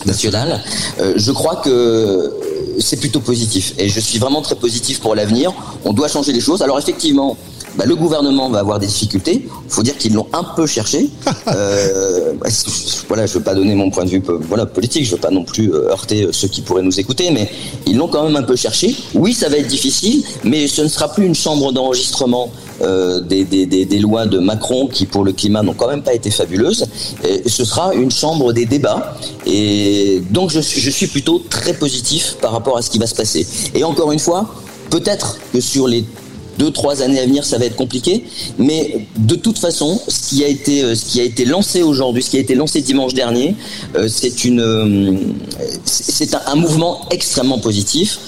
nationale, 0.06 0.62
je 1.16 1.32
crois 1.32 1.58
que 1.58 2.32
c'est 2.80 2.98
plutôt 2.98 3.20
positif. 3.20 3.74
Et 3.78 3.90
je 3.90 4.00
suis 4.00 4.20
vraiment 4.20 4.42
très 4.42 4.56
positif 4.56 5.00
pour 5.00 5.16
l'avenir. 5.16 5.54
On 5.86 5.94
doit 5.94 6.08
changer 6.08 6.32
les 6.32 6.42
choses. 6.42 6.62
Alors 6.62 6.80
effectivement, 6.80 7.38
bah, 7.76 7.86
le 7.86 7.96
gouvernement 7.96 8.50
va 8.50 8.60
avoir 8.60 8.80
des 8.80 8.88
difficultés. 8.88 9.46
Il 9.46 9.72
faut 9.72 9.84
dire 9.84 9.98
qu'ils 9.98 10.14
l'ont 10.14 10.28
un 10.34 10.44
peu 10.44 10.68
cherché. 10.68 11.10
euh, 11.48 12.34
bah, 12.40 12.48
voilà, 13.08 13.26
je 13.26 13.34
veux 13.34 13.44
pas 13.44 13.56
donner 13.56 13.74
mon 13.76 13.90
point 13.90 14.06
de 14.06 14.10
vue 14.12 14.22
voilà, 14.48 14.66
politique, 14.66 15.06
je 15.06 15.12
veux 15.12 15.22
pas 15.22 15.32
non 15.32 15.44
plus 15.44 15.74
euh, 15.74 15.90
heurter 15.90 16.24
euh, 16.24 16.32
ceux 16.32 16.48
qui 16.48 16.62
pourraient 16.62 16.84
nous 16.84 17.00
écouter, 17.00 17.32
mais 17.32 17.50
ils 17.88 17.98
l'ont 17.98 18.08
quand 18.08 18.24
même 18.24 18.36
un 18.36 18.44
peu 18.44 18.56
cherché. 18.56 18.96
Oui, 19.16 19.34
ça 19.34 19.50
va 19.50 19.58
être 19.58 19.68
difficile, 19.68 20.24
mais 20.44 20.68
ce 20.68 20.84
ne 20.84 20.88
sera 20.88 21.12
plus 21.12 21.26
une 21.26 21.36
chambre 21.36 21.72
d'enregistrement 21.72 22.52
euh, 22.84 23.22
des, 23.22 24.00
lois 24.00 24.26
de 24.26 24.40
Macron 24.40 24.88
qui, 24.88 25.06
pour 25.06 25.24
le 25.24 25.32
climat, 25.32 25.64
n'ont 25.64 25.74
quand 25.74 25.88
même 25.88 26.04
pas 26.04 26.14
été 26.14 26.32
fabuleuses. 26.32 26.86
Ce 27.46 27.66
sera 27.66 27.94
une 27.94 28.12
chambre 28.12 28.52
des 28.52 28.66
débats. 28.66 29.16
Et 29.46 30.22
donc, 30.32 30.50
je 30.50 30.60
suis, 30.60 31.08
plutôt 31.08 31.42
très 31.50 31.74
positif 31.74 32.38
par 32.42 32.52
rapport 32.52 32.78
à 32.78 32.82
ce 32.82 32.90
qui 32.90 32.98
va 32.98 33.08
se 33.08 33.16
passer. 33.16 33.46
Et 33.76 33.84
encore 33.84 34.12
une 34.12 34.20
fois, 34.20 34.54
peut-être 34.90 35.38
que 35.54 35.62
sur 35.62 35.88
les 35.88 36.04
deux 36.58 36.72
trois 36.72 37.02
années 37.02 37.20
à 37.20 37.26
venir 37.26 37.46
ça 37.46 37.58
va 37.58 37.66
être 37.66 37.76
compliqué 37.76 38.26
mais 38.60 39.08
de 39.18 39.34
toute 39.34 39.58
façon 39.58 40.00
ce 40.08 40.30
qui 40.30 40.44
a 40.44 40.48
été 40.48 40.84
euh, 40.84 40.94
lancé 41.48 41.82
aujourd'hui 41.82 42.22
ce 42.22 42.30
qui 42.30 42.38
a 42.38 42.42
été 42.42 42.54
lancé 42.54 42.82
dimanche 42.82 43.16
dernier 43.16 43.56
euh, 43.96 44.08
c'est 44.08 44.46
un, 46.36 46.56
mouvement 46.56 47.08
extrêmement 47.10 47.58
positif 47.58 48.20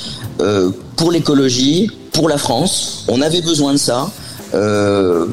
pour 0.95 1.11
l'écologie 1.11 1.91
pour 2.13 2.27
la 2.27 2.39
France 2.39 3.05
on 3.07 3.21
avait 3.21 3.41
besoin 3.41 3.73
de 3.73 3.77
ça 3.77 4.09
euh, 4.53 5.25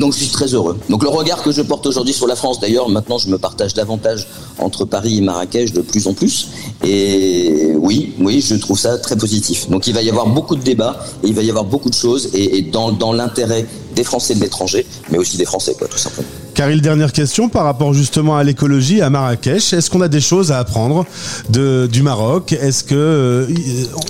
donc 0.00 0.12
je 0.12 0.18
suis 0.18 0.28
très 0.28 0.46
heureux. 0.46 0.78
Donc 0.88 1.02
le 1.02 1.08
regard 1.08 1.42
que 1.42 1.52
je 1.52 1.62
porte 1.62 1.86
aujourd'hui 1.86 2.14
sur 2.14 2.26
la 2.26 2.36
France, 2.36 2.60
d'ailleurs, 2.60 2.88
maintenant 2.88 3.18
je 3.18 3.28
me 3.28 3.38
partage 3.38 3.74
davantage 3.74 4.26
entre 4.58 4.84
Paris 4.84 5.18
et 5.18 5.20
Marrakech 5.20 5.72
de 5.72 5.80
plus 5.80 6.06
en 6.06 6.14
plus. 6.14 6.48
Et 6.82 7.72
oui, 7.76 8.14
oui, 8.20 8.40
je 8.40 8.54
trouve 8.56 8.78
ça 8.78 8.98
très 8.98 9.16
positif. 9.16 9.68
Donc 9.68 9.86
il 9.86 9.94
va 9.94 10.02
y 10.02 10.10
avoir 10.10 10.26
beaucoup 10.26 10.56
de 10.56 10.62
débats 10.62 11.04
et 11.22 11.28
il 11.28 11.34
va 11.34 11.42
y 11.42 11.50
avoir 11.50 11.64
beaucoup 11.64 11.90
de 11.90 11.94
choses 11.94 12.30
et, 12.34 12.62
dans, 12.62 12.92
dans 12.92 13.12
l'intérêt 13.12 13.66
des 13.94 14.04
Français 14.04 14.34
de 14.34 14.40
l'étranger, 14.40 14.86
mais 15.10 15.18
aussi 15.18 15.36
des 15.36 15.44
Français, 15.44 15.74
quoi, 15.78 15.86
tout 15.86 15.98
simplement. 15.98 16.26
Caril, 16.54 16.80
dernière 16.80 17.12
question 17.12 17.48
par 17.48 17.64
rapport 17.64 17.92
justement 17.94 18.36
à 18.36 18.44
l'écologie 18.44 19.00
à 19.00 19.10
Marrakech. 19.10 19.72
Est-ce 19.72 19.90
qu'on 19.90 20.00
a 20.00 20.08
des 20.08 20.20
choses 20.20 20.52
à 20.52 20.58
apprendre 20.58 21.04
de, 21.50 21.88
du 21.90 22.02
Maroc? 22.02 22.52
Est-ce 22.52 22.84
que 22.84 22.94
euh, 22.94 23.46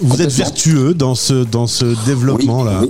vous 0.02 0.20
êtes 0.20 0.32
vertueux 0.32 0.94
dans 0.94 1.14
ce, 1.14 1.44
dans 1.44 1.66
ce 1.66 1.86
développement-là? 2.06 2.82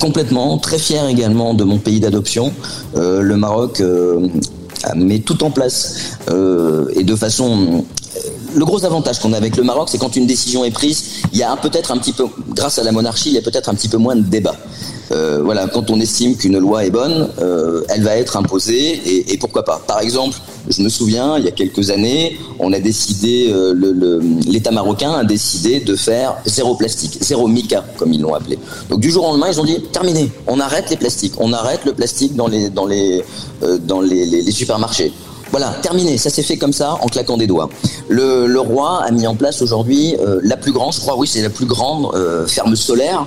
Complètement, 0.00 0.58
très 0.58 0.78
fier 0.78 1.06
également 1.08 1.54
de 1.54 1.64
mon 1.64 1.78
pays 1.78 2.00
d'adoption. 2.00 2.52
Euh, 2.96 3.20
le 3.20 3.36
Maroc 3.36 3.80
euh, 3.80 4.28
met 4.94 5.20
tout 5.20 5.44
en 5.44 5.50
place 5.50 6.16
euh, 6.30 6.86
et 6.94 7.04
de 7.04 7.14
façon 7.14 7.84
le 8.54 8.64
gros 8.64 8.84
avantage 8.84 9.18
qu'on 9.18 9.32
a 9.32 9.36
avec 9.36 9.56
le 9.56 9.64
Maroc, 9.64 9.88
c'est 9.90 9.98
quand 9.98 10.14
une 10.14 10.26
décision 10.26 10.64
est 10.64 10.70
prise, 10.70 11.24
il 11.32 11.38
y 11.38 11.42
a 11.42 11.56
peut-être 11.56 11.90
un 11.90 11.98
petit 11.98 12.12
peu, 12.12 12.26
grâce 12.50 12.78
à 12.78 12.84
la 12.84 12.92
monarchie, 12.92 13.30
il 13.30 13.34
y 13.34 13.38
a 13.38 13.42
peut-être 13.42 13.68
un 13.68 13.74
petit 13.74 13.88
peu 13.88 13.96
moins 13.96 14.14
de 14.14 14.22
débat. 14.22 14.54
Voilà, 15.42 15.66
quand 15.66 15.90
on 15.90 16.00
estime 16.00 16.36
qu'une 16.36 16.58
loi 16.58 16.84
est 16.84 16.90
bonne, 16.90 17.28
elle 17.88 18.02
va 18.02 18.16
être 18.16 18.36
imposée 18.36 19.32
et, 19.32 19.36
pourquoi 19.38 19.64
pas. 19.64 19.82
Par 19.86 20.00
exemple, 20.00 20.36
je 20.68 20.82
me 20.82 20.88
souviens, 20.88 21.38
il 21.38 21.44
y 21.44 21.48
a 21.48 21.50
quelques 21.50 21.90
années, 21.90 22.38
on 22.58 22.72
a 22.72 22.80
décidé, 22.80 23.50
euh, 23.52 24.20
l'État 24.46 24.70
marocain 24.70 25.12
a 25.12 25.24
décidé 25.24 25.80
de 25.80 25.94
faire 25.94 26.36
zéro 26.46 26.74
plastique, 26.74 27.18
zéro 27.20 27.48
mica, 27.48 27.84
comme 27.96 28.12
ils 28.12 28.20
l'ont 28.20 28.34
appelé. 28.34 28.58
Donc 28.88 29.00
du 29.00 29.10
jour 29.10 29.24
au 29.24 29.32
lendemain, 29.32 29.48
ils 29.50 29.60
ont 29.60 29.64
dit 29.64 29.80
terminé, 29.92 30.30
on 30.46 30.60
arrête 30.60 30.90
les 30.90 30.96
plastiques, 30.96 31.34
on 31.38 31.52
arrête 31.52 31.84
le 31.84 31.92
plastique 31.92 32.34
dans 32.34 32.48
les 32.48 33.24
euh, 33.62 34.50
supermarchés. 34.50 35.12
Voilà, 35.50 35.68
terminé. 35.82 36.18
Ça 36.18 36.30
s'est 36.30 36.42
fait 36.42 36.56
comme 36.56 36.72
ça, 36.72 36.96
en 37.00 37.06
claquant 37.06 37.36
des 37.36 37.46
doigts. 37.46 37.68
Le, 38.08 38.58
roi 38.58 39.04
a 39.04 39.10
mis 39.12 39.26
en 39.26 39.36
place 39.36 39.62
aujourd'hui 39.62 40.16
euh, 40.18 40.40
la 40.42 40.56
plus 40.56 40.72
grande, 40.72 40.92
je 40.92 41.00
crois, 41.00 41.16
oui, 41.16 41.28
c'est 41.28 41.42
la 41.42 41.50
plus 41.50 41.66
grande 41.66 42.10
ferme 42.48 42.74
solaire 42.74 43.26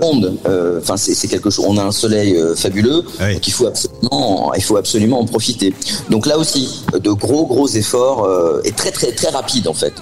monde. 0.00 0.36
Euh, 0.46 0.80
enfin, 0.80 0.96
c'est 0.96 1.28
quelque 1.28 1.50
chose. 1.50 1.64
On 1.68 1.76
a 1.78 1.82
un 1.82 1.92
soleil 1.92 2.36
euh, 2.36 2.54
fabuleux, 2.54 3.04
il 3.44 3.52
faut 3.52 3.66
absolument, 3.66 4.52
il 4.54 4.62
faut 4.62 4.76
absolument 4.76 5.20
en 5.20 5.26
profiter. 5.26 5.74
Donc 6.10 6.26
là 6.26 6.38
aussi, 6.38 6.84
de 6.92 7.10
gros 7.10 7.46
gros 7.46 7.68
efforts 7.68 8.28
et 8.64 8.72
très 8.72 8.90
très 8.90 9.12
très 9.12 9.28
rapide 9.28 9.68
en 9.68 9.74
fait 9.74 9.94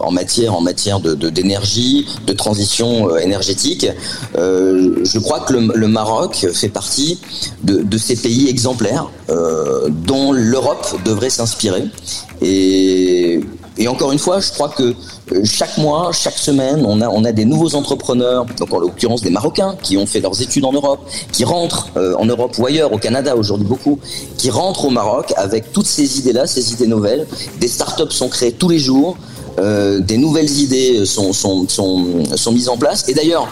en 0.00 0.10
matière 0.10 0.54
en 0.54 0.60
matière 0.60 1.00
de 1.00 1.14
d'énergie, 1.30 2.06
de, 2.26 2.32
transition 2.32 3.16
énergétique. 3.16 3.86
je 4.34 5.18
crois 5.18 5.40
que 5.40 5.52
le, 5.54 5.72
le, 5.74 5.88
Maroc 5.88 6.46
fait 6.52 6.68
partie 6.68 7.18
de, 7.64 7.82
de 7.82 7.98
ces 7.98 8.16
pays 8.16 8.48
exemplaires 8.48 9.08
dont 9.88 10.32
l'Europe 10.32 10.86
devrait 11.04 11.30
s'inspirer. 11.30 11.84
Et 12.42 13.05
et 13.78 13.88
encore 13.88 14.12
une 14.12 14.18
fois, 14.18 14.40
je 14.40 14.50
crois 14.52 14.68
que 14.70 14.82
euh, 15.32 15.44
chaque 15.44 15.76
mois, 15.76 16.10
chaque 16.12 16.38
semaine, 16.38 16.84
on 16.86 17.00
a, 17.00 17.08
on 17.08 17.20
des 17.20 17.44
nouveaux 17.44 17.74
entrepreneurs, 17.74 18.46
donc 18.58 18.72
en 18.72 18.78
l'occurrence 18.78 19.20
des 19.20 19.30
Marocains, 19.30 19.76
qui 19.82 19.96
ont 19.96 20.06
fait 20.06 20.20
leurs 20.20 20.40
études 20.40 20.64
en 20.64 20.72
Europe, 20.72 21.00
qui 21.32 21.44
rentrent 21.44 21.88
euh, 21.96 22.14
en 22.18 22.24
Europe 22.24 22.56
ou 22.58 22.66
ailleurs, 22.66 22.92
au 22.92 22.98
Canada 22.98 23.36
aujourd'hui 23.36 23.66
beaucoup, 23.66 23.98
qui 24.38 24.50
rentrent 24.50 24.86
au 24.86 24.90
Maroc 24.90 25.34
avec 25.36 25.72
toutes 25.72 25.86
ces 25.86 26.18
idées-là, 26.18 26.46
ces 26.46 26.72
idées 26.72 26.86
nouvelles. 26.86 27.26
Des 27.60 27.68
startups 27.68 28.10
sont 28.10 28.28
créées 28.28 28.52
tous 28.52 28.68
les 28.68 28.78
jours. 28.78 29.18
Euh, 29.58 30.00
des 30.00 30.18
nouvelles 30.18 30.50
idées 30.50 31.04
sont, 31.06 31.32
mises 32.52 32.68
en 32.68 32.76
place. 32.76 33.08
Et 33.08 33.14
d'ailleurs, 33.14 33.48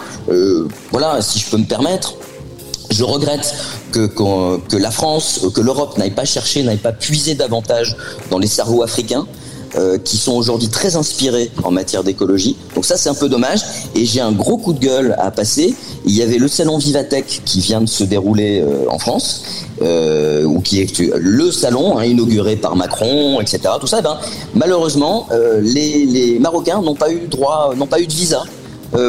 voilà, 0.90 1.20
si 1.20 1.38
je 1.38 1.50
peux 1.50 1.56
me 1.58 1.64
permettre, 1.64 2.14
je 2.90 3.04
regrette 3.04 3.54
que, 3.92 4.06
que, 4.06 4.58
que 4.68 4.76
la 4.76 4.90
France, 4.90 5.40
que 5.54 5.60
l'Europe 5.60 5.98
n'aille 5.98 6.14
pas 6.14 6.24
chercher, 6.24 6.62
n'aille 6.62 6.76
pas 6.76 6.92
puiser 6.92 7.34
davantage 7.34 7.96
dans 8.30 8.38
les 8.38 8.46
cerveaux 8.46 8.82
africains. 8.82 9.26
Euh, 9.76 9.98
qui 9.98 10.18
sont 10.18 10.34
aujourd'hui 10.34 10.68
très 10.68 10.94
inspirés 10.94 11.50
en 11.64 11.72
matière 11.72 12.04
d'écologie. 12.04 12.56
Donc 12.76 12.84
ça, 12.84 12.96
c'est 12.96 13.08
un 13.08 13.14
peu 13.14 13.28
dommage. 13.28 13.60
Et 13.96 14.06
j'ai 14.06 14.20
un 14.20 14.30
gros 14.30 14.56
coup 14.56 14.72
de 14.72 14.78
gueule 14.78 15.16
à 15.18 15.32
passer. 15.32 15.74
Il 16.06 16.14
y 16.14 16.22
avait 16.22 16.38
le 16.38 16.46
salon 16.46 16.78
Vivatech 16.78 17.42
qui 17.44 17.58
vient 17.58 17.80
de 17.80 17.88
se 17.88 18.04
dérouler 18.04 18.60
euh, 18.60 18.84
en 18.88 19.00
France, 19.00 19.42
euh, 19.82 20.44
ou 20.44 20.60
qui 20.60 20.80
est 20.80 21.00
le 21.16 21.50
salon 21.50 21.98
hein, 21.98 22.04
inauguré 22.04 22.54
par 22.54 22.76
Macron, 22.76 23.40
etc. 23.40 23.62
Tout 23.80 23.88
ça, 23.88 23.96
eh 23.98 24.02
ben, 24.02 24.16
malheureusement, 24.54 25.26
les, 25.60 26.38
Marocains 26.38 26.80
n'ont 26.80 26.94
pas 26.94 27.10
eu 27.10 27.26
droit, 27.26 27.72
n'ont 27.76 27.88
pas 27.88 28.00
eu 28.00 28.06
de 28.06 28.12
visa 28.12 28.44